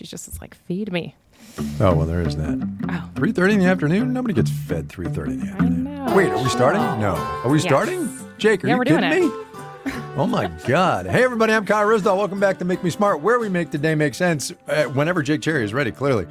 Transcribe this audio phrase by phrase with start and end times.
[0.00, 1.14] She just is like, feed me.
[1.78, 2.66] Oh well, there is that.
[2.88, 3.10] Oh.
[3.14, 4.14] Three thirty in the afternoon.
[4.14, 6.14] Nobody gets fed three thirty in the afternoon.
[6.14, 6.80] Wait, are we starting?
[6.98, 7.14] No.
[7.44, 7.64] Are we Yes.
[7.66, 8.08] starting?
[8.38, 9.86] Jake, are Yeah, you we're doing kidding it.
[9.86, 9.92] me?
[10.16, 11.04] Oh my God!
[11.04, 12.16] Hey everybody, I'm Kai Ryssdal.
[12.16, 14.54] Welcome back to Make Me Smart, where we make today make sense.
[14.66, 16.26] Uh, whenever Jake Cherry is ready, clearly.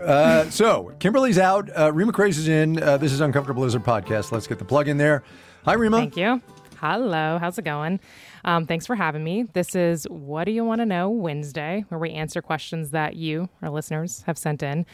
[0.00, 1.68] Uh, so Kimberly's out.
[1.74, 2.80] Uh, Reema Khrais is in.
[2.80, 4.30] Uh, this is Uncomfortable Lizard podcast.
[4.30, 5.24] Let's get the plug in there.
[5.64, 5.96] Hi, Reema.
[5.96, 6.40] Thank you.
[6.80, 7.98] Hello, how's it going?
[8.44, 9.44] Um, thanks for having me.
[9.54, 13.48] This is What Do You Want to Know Wednesday, where we answer questions that you,
[13.62, 14.84] our listeners, have sent in.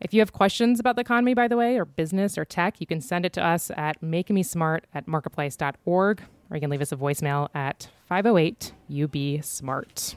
[0.00, 2.86] If you have questions about the economy, by the way, or business or tech, you
[2.86, 6.96] can send it to us at makingmesmart at marketplace.org, or you can leave us a
[6.96, 10.16] voicemail at 508 UB Smart.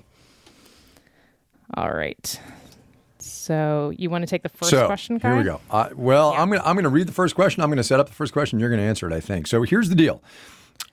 [1.76, 2.40] All right.
[3.20, 5.30] So you want to take the first so question, Kai?
[5.30, 5.62] here we go.
[5.70, 7.62] Uh, well, I'm gonna I'm gonna read the first question.
[7.62, 8.60] I'm gonna set up the first question.
[8.60, 9.14] You're gonna answer it.
[9.14, 9.46] I think.
[9.46, 10.24] So here's the deal.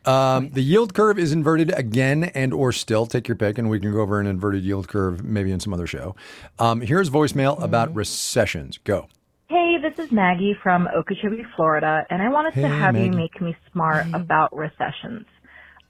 [0.04, 3.04] Um, the yield curve is inverted again and or still.
[3.06, 5.74] Take your pick, and we can go over an inverted yield curve maybe in some
[5.74, 6.16] other show.
[6.58, 8.78] Um, here's voicemail about recessions.
[8.78, 9.08] Go.
[9.48, 13.06] Hey, this is Maggie from Okeechobee, Florida, and I wanted Hey, to have Maggie.
[13.06, 15.26] you make me smart about recessions.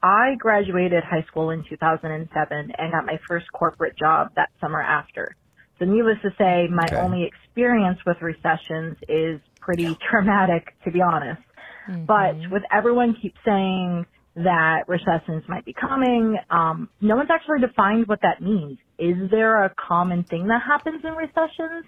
[0.03, 5.35] I graduated high school in 2007 and got my first corporate job that summer after.
[5.81, 6.97] So needless to say, my Okay.
[6.97, 11.43] only experience with recessions is pretty traumatic, to be honest.
[11.89, 12.53] But mm-hmm.
[12.53, 18.21] with everyone keep saying that recessions might be coming, um, no one's actually defined what
[18.23, 18.79] that means.
[18.99, 21.87] Is there a common thing that happens in recessions?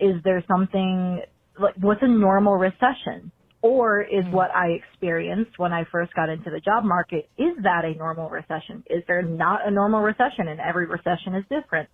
[0.00, 1.20] Is there something
[1.58, 3.32] like what's a normal recession?
[3.62, 4.32] Or is mm.
[4.32, 8.28] what I experienced when I first got into the job market, is that a normal
[8.28, 8.82] recession?
[8.90, 11.88] Is there not a normal recession and every recession is different?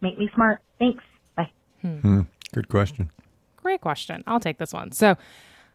[0.00, 0.60] Make me smart.
[0.78, 1.02] Thanks.
[1.36, 1.50] Bye.
[1.82, 1.98] Hmm.
[1.98, 2.20] Hmm.
[2.52, 3.10] Good question.
[3.56, 4.22] Great question.
[4.26, 4.92] I'll take this one.
[4.92, 5.16] So,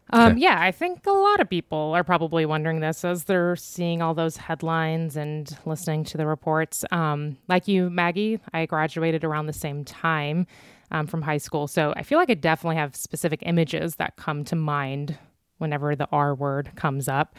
[0.10, 4.02] um, yeah, I think a lot of people are probably wondering this as they're seeing
[4.02, 6.86] all those headlines and listening to the reports.
[6.92, 10.46] Um, like you, Maggie, I graduated around the same time
[10.92, 11.68] um, from high school.
[11.68, 15.18] So I feel like I definitely have specific images that come to mind
[15.58, 17.36] whenever the R word comes up.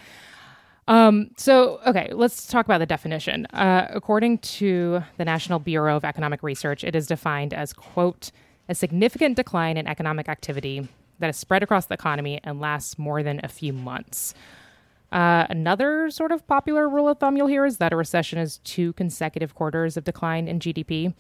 [0.87, 3.47] Um, so, okay, let's talk about the definition.
[3.47, 8.31] Uh, according to the National Bureau of Economic Research, it is defined as, quote,
[8.69, 10.89] a significant decline in economic activity
[11.19, 14.35] that is spread across the economy and lasts more than a few months.
[15.13, 18.59] Uh, another sort of popular rule of thumb you'll hear is that a recession is
[18.59, 21.15] two consecutive quarters of decline in GDP.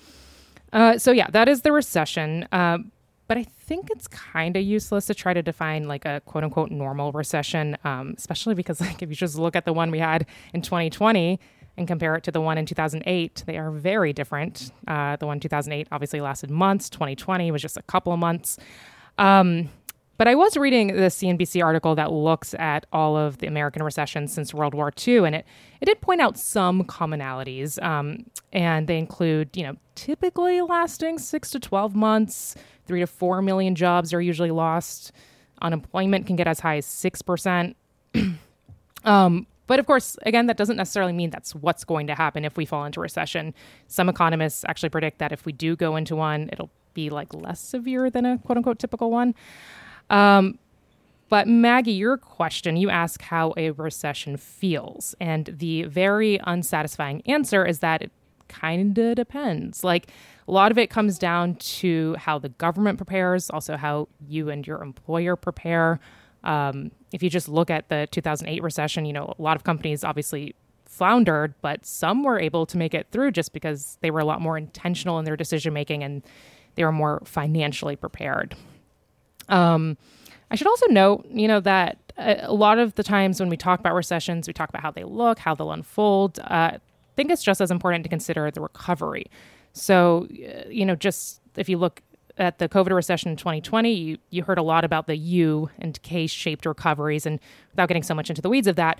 [0.72, 2.49] Uh, so yeah, that is the recession.
[2.50, 2.91] Um,
[3.27, 6.71] but I think it's kind of useless to try to define like a quote unquote
[6.71, 10.27] normal recession, um, especially because like if you just look at the one we had
[10.53, 11.38] in 2020
[11.77, 14.72] and compare it to the one in 2008, they are very different.
[14.87, 16.91] Uh, the one in 2008 obviously lasted months.
[16.91, 18.59] 2020 was just a couple of months.
[19.19, 19.71] Um,
[20.16, 24.32] but I was reading the CNBC article that looks at all of the American recessions
[24.32, 25.47] since World War II, and it,
[25.80, 27.82] it did point out some commonalities.
[27.82, 32.54] Um, and they include, you know, typically lasting six to 12 months,
[32.86, 35.12] three to four million jobs are usually lost.
[35.62, 37.74] Unemployment can get as high as 6%.
[39.04, 42.56] Um, but of course, again, that doesn't necessarily mean that's what's going to happen if
[42.56, 43.54] we fall into recession.
[43.86, 47.60] Some economists actually predict that if we do go into one, it'll be like less
[47.60, 49.34] severe than a quote unquote typical one.
[50.10, 50.59] Um,
[51.28, 55.15] but Maggie, your question, you ask how a recession feels.
[55.20, 58.12] And the very unsatisfying answer is that it
[58.48, 59.82] kind of depends.
[59.82, 60.09] Like
[60.47, 64.66] a lot of it comes down to how the government prepares, also how you and
[64.66, 65.98] your employer prepare.
[66.44, 70.04] Um, if you just look at the 2008 recession, you know, a lot of companies
[70.04, 70.54] obviously
[70.84, 74.41] floundered, but some were able to make it through just because they were a lot
[74.41, 76.22] more intentional in their decision making and
[76.76, 78.54] they were more financially prepared.
[79.49, 79.97] Um,
[80.50, 83.56] I should also note, you know, that a a lot of the times when we
[83.56, 86.38] talk about recessions, we talk about how they look, how they'll unfold.
[86.38, 86.81] Uh, I
[87.16, 89.27] think it's just as important to consider the recovery.
[89.72, 92.03] So, uh, you know, just if you look
[92.38, 96.00] at the COVID recession in 2020, you, you heard a lot about the U and
[96.03, 97.27] K shaped recoveries.
[97.27, 97.38] And
[97.71, 98.99] without getting so much into the weeds of that,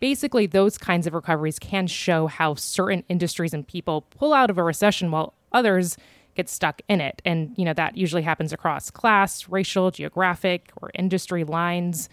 [0.00, 4.58] basically those kinds of recoveries can show how certain industries and people pull out of
[4.58, 5.96] a recession while others
[6.34, 10.90] get stuck in it and you know that usually happens across class racial geographic or
[10.94, 12.08] industry lines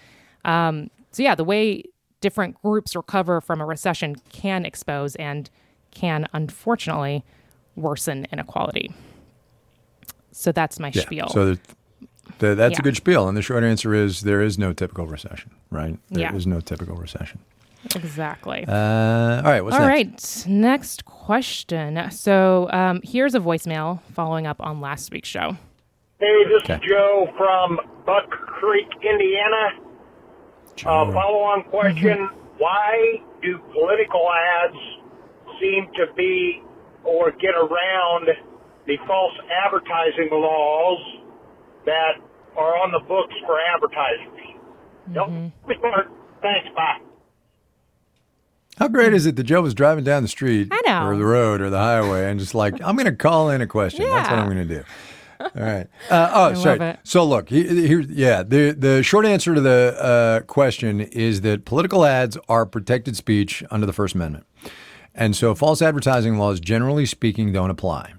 [0.45, 1.83] um, so yeah the way
[2.21, 5.49] different groups recover from a recession can expose and
[5.91, 7.23] can unfortunately
[7.75, 8.91] worsen inequality
[10.31, 11.01] so that's my Yeah.
[11.03, 11.59] spiel So the,
[12.39, 15.51] the, that's a good spiel, and the short answer is there is no typical recession,
[15.71, 15.97] right?
[16.09, 16.53] There is Yeah.
[16.53, 17.39] no typical recession.
[17.95, 18.73] Exactly Uh,
[19.37, 19.61] all right.
[19.61, 20.45] What's All next?
[20.45, 22.11] right, next question.
[22.11, 25.57] So um, here's a voicemail following up on last week's show.
[26.19, 26.73] Hey, this Okay.
[26.75, 29.69] is Joe from Buck Creek, Indiana.
[30.85, 34.27] Uh, follow on question Why do political
[34.63, 34.75] ads
[35.61, 36.61] seem to be
[37.03, 38.27] or get around
[38.85, 39.33] the false
[39.65, 40.99] advertising laws
[41.85, 42.13] that
[42.57, 44.57] are on the books for advertisers.
[45.11, 46.11] Mm-hmm.
[46.41, 46.67] Thanks.
[46.75, 46.99] Bye.
[48.79, 51.69] How great is it that Joe was driving down the street or the road or
[51.69, 54.05] the highway and just like, I'm going to call in a question.
[54.09, 54.83] That's what I'm going to do.
[55.41, 55.87] All right.
[56.09, 56.97] Uh, oh, I sorry.
[57.03, 62.03] So look, here, yeah, the the short answer to the uh, question is that political
[62.03, 64.45] ads are protected speech under the First Amendment,
[65.15, 68.13] and so false advertising laws, generally speaking, don't apply.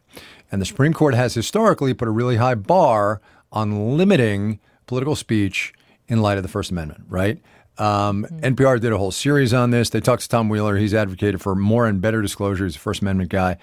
[0.50, 3.20] And the Supreme Court has historically put a really high bar
[3.52, 5.74] on limiting political speech
[6.08, 7.38] in light of the First Amendment, right?
[7.78, 8.38] Um, hmm.
[8.40, 9.90] NPR did a whole series on this.
[9.90, 10.76] They talked to Tom Wheeler.
[10.76, 12.64] He's advocated for more and better disclosure.
[12.64, 13.58] He's a First Amendment guy.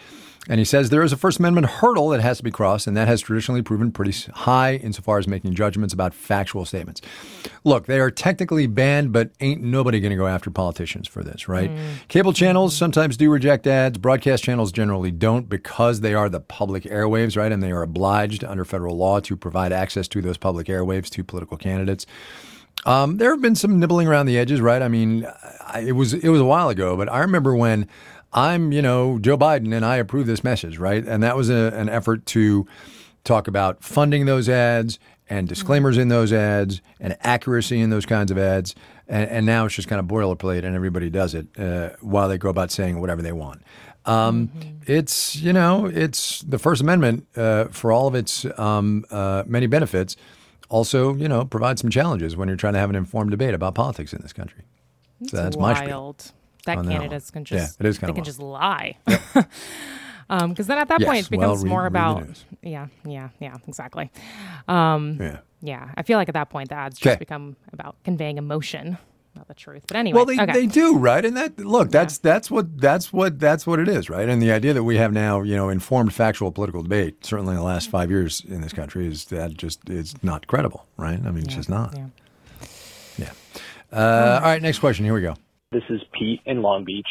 [0.50, 2.96] And he says there is a First Amendment hurdle that has to be crossed, and
[2.96, 7.02] that has traditionally proven pretty high insofar as making judgments about factual statements.
[7.64, 11.50] Look, they are technically banned, but ain't nobody going to go after politicians for this,
[11.50, 11.70] right?
[11.70, 11.86] Hmm.
[12.08, 12.78] Cable channels hmm.
[12.78, 13.98] sometimes do reject ads.
[13.98, 17.52] Broadcast channels generally don't because they are the public airwaves, right?
[17.52, 21.24] And they are obliged under federal law to provide access to those public airwaves to
[21.24, 22.06] political candidates.
[22.86, 24.82] Um, there have been some nibbling around the edges, right?
[24.82, 25.28] I mean,
[25.66, 27.88] I, it was it was a while ago, but I remember when
[28.34, 31.06] I'm, you know, Joe Biden and I approve this message, right?
[31.06, 32.68] And that was a, an effort to
[33.24, 38.32] talk about funding those ads and disclaimers in those ads and accuracy in those kinds
[38.32, 38.76] of ads.
[39.10, 42.38] And, and now it's just kind of boilerplate, and everybody does it uh, while they
[42.38, 43.62] go about saying whatever they want.
[44.06, 44.52] Um,
[44.86, 49.68] It's you know, it's the First Amendment uh, for all of its um, uh, many
[49.68, 50.16] benefits
[50.70, 53.76] also, you know, provide some challenges when you're trying to have an informed debate about
[53.76, 54.64] politics in this country.
[55.28, 55.90] So that's my spiel.
[55.90, 56.32] wild.
[56.66, 57.46] That that candidates one.
[57.46, 58.98] can Yeah, it is they kinda can just lie.
[60.30, 63.30] Um, because then at that Yes, point it well, becomes read- more about yeah, yeah,
[63.40, 64.12] yeah, exactly.
[64.68, 65.38] Um, Yeah.
[65.62, 67.18] yeah, I feel like at that point the ads just Okay.
[67.18, 68.98] become about conveying emotion,
[69.38, 69.84] not the truth.
[69.88, 70.52] But anyway, Well, they, okay.
[70.52, 71.24] they do, right?
[71.24, 74.28] And that look, that's that's what that's what that's what it is, right?
[74.28, 77.58] And the idea that we have now, you know, informed factual political debate, certainly in
[77.58, 81.20] the last five years in this country, is that just is not credible, right?
[81.26, 81.96] I mean, it's just not.
[81.96, 82.08] yeah.
[83.18, 83.32] Yeah.
[83.92, 85.06] Uh, all right, next question.
[85.06, 85.36] Here we go.
[85.72, 87.08] This is Pete in Long Beach,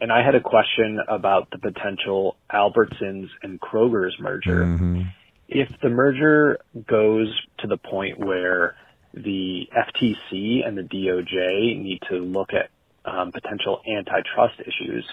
[0.00, 5.04] and I had a question about the potential Albertsons and Kroger's merger.
[5.48, 6.58] If the merger
[6.88, 8.74] goes to the point where
[9.16, 12.70] the FTC and the DOJ need to look at
[13.10, 15.04] um, potential antitrust issues,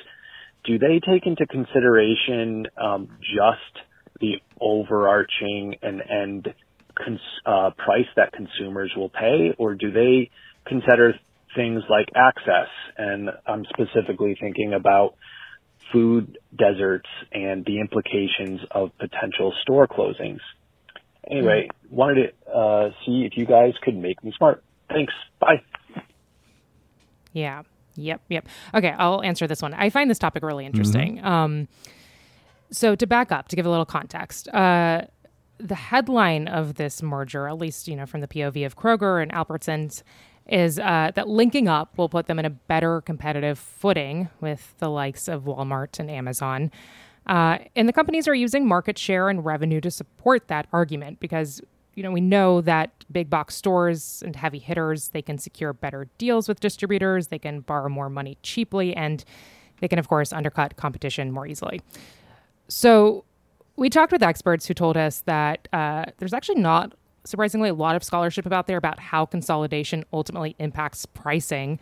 [0.65, 3.85] do they take into consideration um, just
[4.19, 6.53] the overarching and end
[6.95, 10.29] cons- uh, price that consumers will pay, or do they
[10.65, 11.13] consider
[11.55, 12.69] things like access?
[12.97, 15.15] And I'm specifically thinking about
[15.91, 20.39] food deserts and the implications of potential store closings.
[21.29, 24.63] Anyway, wanted to uh, see if you guys could make me smart.
[24.89, 25.13] Thanks.
[25.39, 25.61] Bye.
[27.31, 27.63] Yeah.
[27.95, 28.21] Yep.
[28.29, 28.47] Yep.
[28.73, 28.93] Okay.
[28.97, 29.73] I'll answer this one.
[29.73, 31.23] I find this topic really interesting.
[31.23, 31.67] Um,
[32.71, 35.03] so to back up, to give a little context, uh,
[35.59, 39.31] the headline of this merger, at least you know from the POV of Kroger and
[39.31, 40.03] Albertsons,
[40.47, 44.89] is uh, that linking up will put them in a better competitive footing with the
[44.89, 46.71] likes of Walmart and Amazon.
[47.27, 51.61] Uh, and the companies are using market share and revenue to support that argument because
[51.95, 56.07] you know we know that big box stores and heavy hitters they can secure better
[56.17, 59.23] deals with distributors, they can borrow more money cheaply, and
[59.79, 61.81] they can of course undercut competition more easily.
[62.67, 63.23] So
[63.75, 66.93] we talked with experts who told us that uh, there's actually not
[67.25, 71.79] surprisingly a lot of scholarship out there about how consolidation ultimately impacts pricing.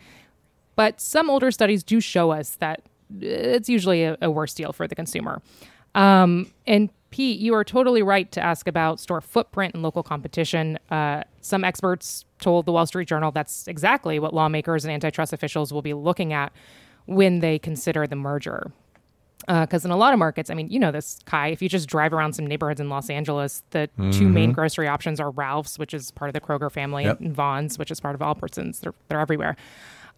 [0.76, 2.82] But some older studies do show us that
[3.20, 5.42] it's usually a, a worse deal for the consumer.
[5.94, 10.78] Um, and Pete, you are totally right to ask about store footprint and local competition.
[10.90, 15.72] Uh, some experts told the Wall Street Journal that's exactly what lawmakers and antitrust officials
[15.72, 16.52] will be looking at
[17.06, 18.72] when they consider the merger
[19.48, 21.48] because in a lot of markets, I mean, you know this, Kai.
[21.48, 25.18] If you just drive around some neighborhoods in Los Angeles, the two main grocery options
[25.18, 27.20] are Ralphs, which is part of the Kroger family, Yep.
[27.20, 28.78] and Vons, which is part of Albertsons.
[28.80, 29.56] They're they're everywhere.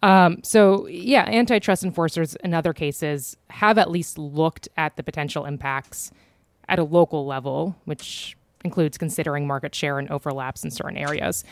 [0.03, 5.45] Um, so yeah, antitrust enforcers in other cases have at least looked at the potential
[5.45, 6.11] impacts
[6.69, 11.43] at a local level, which includes considering market share and overlaps in certain areas.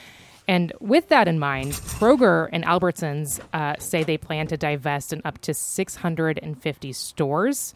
[0.48, 5.22] And with that in mind, Kroger and Albertsons uh, say they plan to divest in
[5.24, 7.74] up to 650 stores.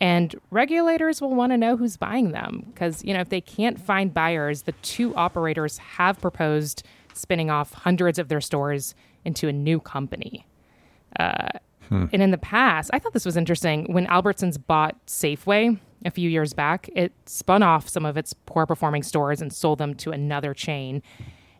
[0.00, 3.80] And regulators will want to know who's buying them because, you know, if they can't
[3.80, 6.84] find buyers, the two operators have proposed
[7.14, 8.94] spinning off hundreds of their stores
[9.28, 10.44] into a new company.
[11.18, 11.48] Uh,
[12.12, 13.92] And in the past, I thought this was interesting.
[13.94, 18.66] When Albertsons bought Safeway a few years back, it spun off some of its poor
[18.66, 21.02] performing stores and sold them to another chain.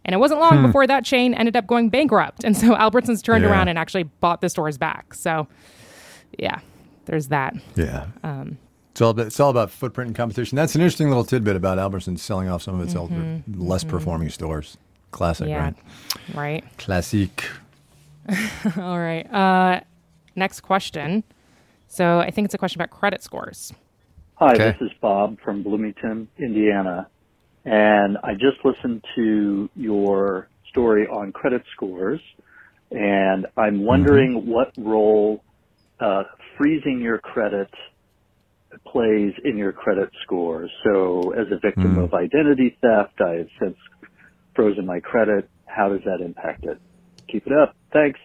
[0.04, 2.44] And it wasn't long before that chain ended up going bankrupt.
[2.44, 3.50] And so Albertsons turned Yeah.
[3.50, 5.14] around and actually bought the stores back.
[5.14, 5.48] So,
[6.38, 6.60] yeah,
[7.06, 7.54] there's that.
[7.74, 8.06] Yeah.
[8.90, 10.56] It's all, about, it's all about footprint and competition.
[10.56, 13.14] That's an interesting little tidbit about Albertsons selling off some of its mm-hmm.
[13.14, 13.96] older, less mm-hmm.
[13.96, 14.76] performing stores.
[15.10, 15.64] Classic, yeah.
[15.64, 15.74] right?
[16.34, 16.64] Right.
[16.78, 17.44] Classic.
[18.76, 19.26] all right.
[19.32, 19.80] Uh,
[20.36, 21.24] next question.
[21.88, 23.72] So I think it's a question about credit scores.
[24.34, 24.76] Hi, okay.
[24.78, 27.08] this is Bob from Bloomington, Indiana.
[27.64, 32.20] And I just listened to your story on credit scores.
[32.90, 34.50] And I'm wondering mm-hmm.
[34.50, 35.42] what role
[36.00, 36.24] uh,
[36.56, 37.70] freezing your credit
[38.86, 40.68] plays in your credit score.
[40.84, 42.04] So as a victim mm.
[42.04, 43.76] of identity theft, I have since
[44.58, 45.48] frozen my credit.
[45.66, 46.80] How does that impact it?
[47.28, 47.76] Keep it up.
[47.92, 48.18] Thanks.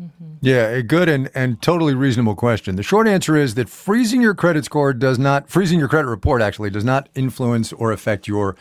[0.00, 0.34] Mm-hmm.
[0.40, 2.76] Yeah, a good and, and totally reasonable question.
[2.76, 6.42] The short answer is that freezing your credit score does not, freezing your credit report
[6.42, 8.54] actually does not influence or affect your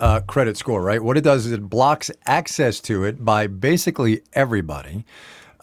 [0.00, 1.02] uh, credit score, right?
[1.02, 5.04] What it does is it blocks access to it by basically everybody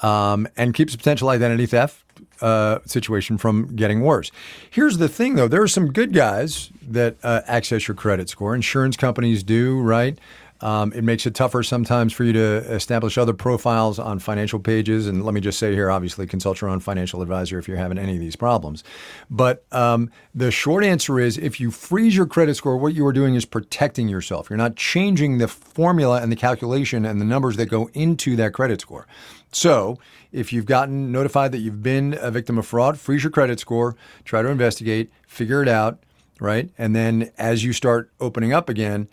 [0.04, 2.04] um, and keeps potential identity theft
[2.42, 4.32] uh, situation from getting worse.
[4.70, 8.54] Here's the thing, though: there are some good guys that uh, access your credit score.
[8.54, 10.20] Insurance companies do, right?
[10.64, 12.40] Um, it makes it tougher sometimes for you to
[12.72, 15.08] establish other profiles on financial pages.
[15.08, 17.98] And let me just say here, obviously, consult your own financial advisor if you're having
[17.98, 18.82] any of these problems.
[19.30, 23.12] But um, the short answer is if you freeze your credit score, what you are
[23.12, 24.50] doing is protecting yourself.
[24.50, 28.54] You're not changing the formula and the calculation and the numbers that go into that
[28.54, 29.06] credit score.
[29.52, 30.00] So,
[30.32, 33.98] if you've gotten notified that you've been a victim of fraud, freeze your credit score,
[34.24, 36.00] try to investigate, figure it out,
[36.40, 36.70] right?
[36.78, 39.10] And then as you start opening up again,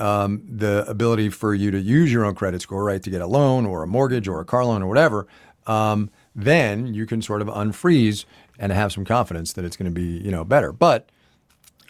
[0.00, 3.26] um, the ability for you to use your own credit score, right, to get a
[3.26, 5.26] loan or a mortgage or a car loan or whatever,
[5.66, 8.24] um, then you can sort of unfreeze
[8.58, 10.72] and have some confidence that it's going to be, you know, better.
[10.72, 11.08] But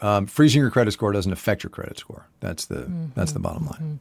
[0.01, 2.27] um, freezing your credit score doesn't affect your credit score.
[2.41, 3.07] That's the mm-hmm.
[3.15, 4.01] that's the bottom line.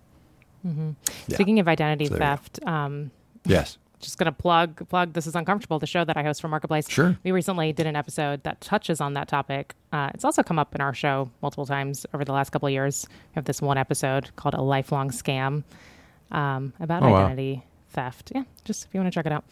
[0.66, 0.70] Mm-hmm.
[0.70, 0.92] Mm-hmm.
[1.28, 1.36] Yeah.
[1.36, 3.12] Speaking of identity so theft, um,
[3.46, 6.48] yes, just going to plug plug this is uncomfortable the show that i host for
[6.48, 10.44] marketplace sure we recently did an episode that touches on that topic uh, it's also
[10.44, 13.46] come up in our show multiple times over the last couple of years we have
[13.46, 15.64] this one episode called a lifelong scam
[16.32, 17.64] um, about oh, identity wow.
[17.90, 19.44] theft yeah just if you want to check it out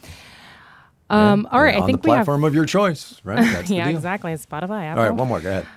[1.09, 2.47] um, yeah, all right, I think the platform have...
[2.47, 3.69] of your choice, right?
[3.69, 4.31] yeah, exactly.
[4.33, 5.03] Spotify, Apple.
[5.03, 5.39] All right, one more.
[5.39, 5.67] Go ahead.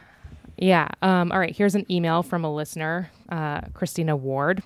[0.56, 0.88] Yeah.
[1.02, 1.54] Um, all right.
[1.54, 4.62] Here's an email from a listener, uh, Christina Ward.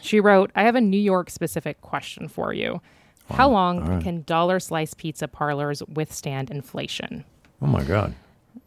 [0.00, 2.80] She wrote, "I have a New York specific question for you.
[3.28, 3.36] Wow.
[3.36, 4.02] How long right.
[4.02, 7.24] can dollar slice pizza parlors withstand inflation?
[7.62, 8.14] Oh my god!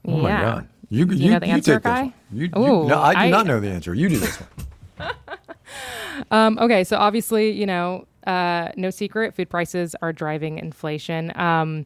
[0.06, 0.22] Oh yeah.
[0.22, 0.68] my god!
[0.90, 2.14] You you, you know the you answer, guy?
[2.32, 3.94] You, you, no, I do I, not know the answer.
[3.94, 5.12] You do this one.
[6.32, 11.38] um, okay, so obviously, you know, uh, no secret, food prices are driving inflation.
[11.40, 11.86] Um,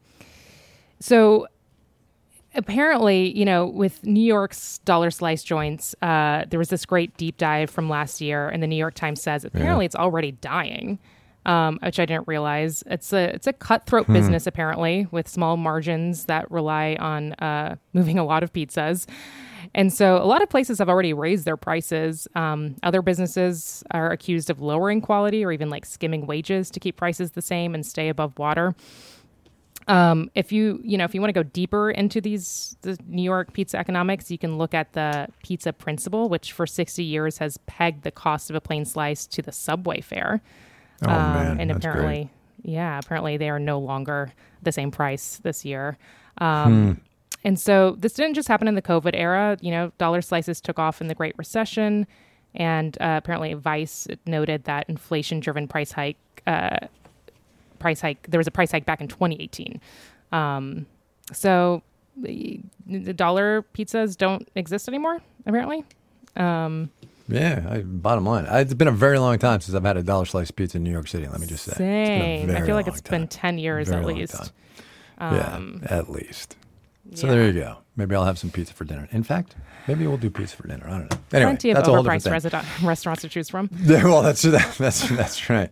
[0.99, 1.47] so
[2.55, 7.37] apparently, you know, with New York's dollar slice joints, uh, there was this great deep
[7.37, 9.87] dive from last year, and the New York Times says apparently yeah.
[9.87, 10.99] it's already dying
[11.45, 12.83] um, which I didn't realize.
[12.87, 14.13] It's a it's a cutthroat hmm.
[14.13, 19.07] business apparently with small margins that rely on uh, moving a lot of pizzas.
[19.73, 22.27] And so a lot of places have already raised their prices.
[22.35, 26.97] Um, other businesses are accused of lowering quality or even like skimming wages to keep
[26.97, 28.75] prices the same and stay above water.
[29.87, 33.23] Um, if you you know if you want to go deeper into these the New
[33.23, 37.57] York pizza economics, you can look at the pizza principle, which for 60 years has
[37.65, 40.41] pegged the cost of a plain slice to the subway fare.
[41.03, 42.29] Oh um, man, and apparently,
[42.63, 42.73] great.
[42.73, 45.97] yeah, apparently they are no longer the same price this year.
[46.37, 47.01] Um, hmm.
[47.43, 49.57] And so this didn't just happen in the COVID era.
[49.61, 52.05] You know, dollar slices took off in the Great Recession,
[52.53, 56.77] and uh, apparently Vice noted that inflation-driven price hike, uh,
[57.79, 58.27] price hike.
[58.29, 59.81] There was a price hike back in 2018.
[60.31, 60.85] Um,
[61.33, 61.81] so
[62.15, 65.19] the, the dollar pizzas don't exist anymore.
[65.45, 65.83] Apparently.
[66.35, 66.91] Um,
[67.31, 70.03] yeah, I, bottom line, I, it's been a very long time since I've had a
[70.03, 71.27] dollar slice pizza in New York City.
[71.27, 72.51] Let me just say, Same.
[72.51, 73.21] I feel like it's time.
[73.21, 74.51] been ten years very at least.
[75.17, 76.57] Um, yeah, at least.
[77.13, 77.33] So yeah.
[77.33, 77.77] there you go.
[77.95, 79.07] Maybe I'll have some pizza for dinner.
[79.11, 79.55] In fact,
[79.87, 80.85] maybe we'll do pizza for dinner.
[80.87, 81.17] I don't know.
[81.33, 83.69] Anyway, Plenty of that's overpriced resi- restaurants to choose from.
[83.83, 85.71] Yeah, well, that's that, that's that's right.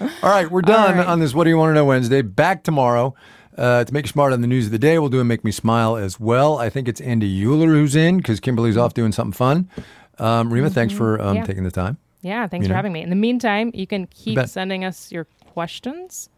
[0.00, 1.06] All right, we're done right.
[1.06, 1.32] on this.
[1.34, 2.22] What do you want to know Wednesday?
[2.22, 3.14] Back tomorrow.
[3.56, 5.44] Uh, to make you smart on the news of the day, we'll do a Make
[5.44, 6.58] Me Smile as well.
[6.58, 9.70] I think it's Andy Uhler who's in because Kimberly's off doing something fun.
[10.18, 10.74] Um, Reema, mm-hmm.
[10.74, 11.44] thanks for um, yeah.
[11.44, 11.98] taking the time.
[12.22, 12.76] Yeah, thanks you for know?
[12.76, 13.02] having me.
[13.02, 16.30] In the meantime, you can keep sending us your questions.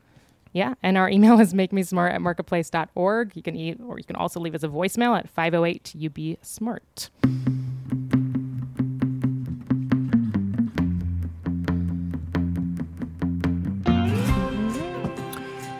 [0.52, 3.37] Yeah, and our email is make me smart at marketplace.org.
[3.37, 7.11] You can eat, or you can also leave us a voicemail at 508 UB Smart.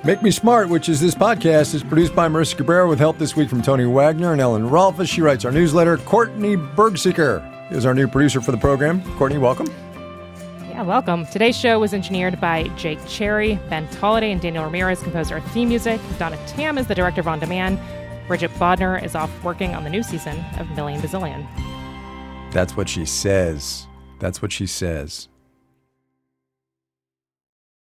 [0.05, 3.35] Make Me Smart, which is this podcast, is produced by Marissa Cabrera with help this
[3.35, 5.09] week from Tony Wagner and Ellen Rolfes.
[5.09, 5.97] She writes our newsletter.
[5.97, 9.03] Courtney Bergsieker is our new producer for the program.
[9.17, 9.67] Courtney, welcome.
[10.69, 11.27] Yeah, welcome.
[11.27, 15.69] Today's show was engineered by Jake Cherry, Ben Tolliday, and Daniel Ramirez composed our theme
[15.69, 16.01] music.
[16.19, 17.79] Donna Tam is the director of On Demand.
[18.29, 21.47] Bridget Bodnar is off working on the new season of Million Bazillion.
[22.53, 23.87] That's what she says.
[24.19, 25.29] That's what she says.